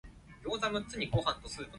[0.41, 1.39] 必發道